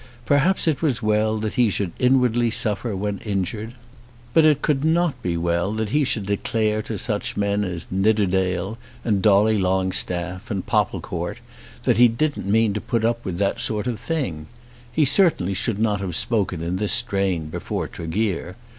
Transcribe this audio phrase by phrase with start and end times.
[0.25, 3.75] Perhaps it was well that he should inwardly suffer when injured.
[4.33, 8.79] But it could not be well that he should declare to such men as Nidderdale,
[9.05, 11.37] and Dolly Longstaff, and Popplecourt
[11.83, 14.47] that he didn't mean to put up with that sort of thing.
[14.91, 18.55] He certainly should not have spoken in this strain before Tregear.